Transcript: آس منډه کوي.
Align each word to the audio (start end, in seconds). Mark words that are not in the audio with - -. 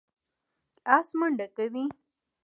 آس 0.97 1.07
منډه 1.19 1.45
کوي. 1.55 1.85